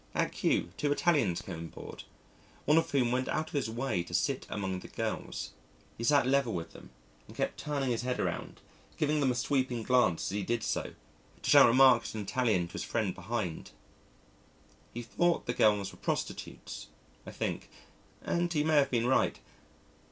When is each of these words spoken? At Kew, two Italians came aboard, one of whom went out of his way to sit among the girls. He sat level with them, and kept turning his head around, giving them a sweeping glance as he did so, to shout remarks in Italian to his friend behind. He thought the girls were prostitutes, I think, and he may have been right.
At 0.15 0.31
Kew, 0.31 0.71
two 0.77 0.91
Italians 0.91 1.43
came 1.43 1.59
aboard, 1.65 2.05
one 2.65 2.79
of 2.79 2.89
whom 2.89 3.11
went 3.11 3.27
out 3.27 3.49
of 3.49 3.53
his 3.53 3.69
way 3.69 4.01
to 4.01 4.15
sit 4.15 4.47
among 4.49 4.79
the 4.79 4.87
girls. 4.87 5.51
He 5.95 6.03
sat 6.03 6.25
level 6.25 6.53
with 6.53 6.71
them, 6.73 6.89
and 7.27 7.37
kept 7.37 7.59
turning 7.59 7.91
his 7.91 8.01
head 8.01 8.19
around, 8.19 8.61
giving 8.97 9.19
them 9.19 9.29
a 9.31 9.35
sweeping 9.35 9.83
glance 9.83 10.23
as 10.23 10.29
he 10.31 10.41
did 10.41 10.63
so, 10.63 10.95
to 11.43 11.49
shout 11.51 11.67
remarks 11.67 12.15
in 12.15 12.21
Italian 12.21 12.65
to 12.69 12.73
his 12.73 12.83
friend 12.83 13.13
behind. 13.13 13.69
He 14.91 15.03
thought 15.03 15.45
the 15.45 15.53
girls 15.53 15.91
were 15.91 15.99
prostitutes, 15.99 16.87
I 17.27 17.31
think, 17.31 17.69
and 18.23 18.51
he 18.51 18.63
may 18.63 18.77
have 18.77 18.89
been 18.89 19.05
right. 19.05 19.37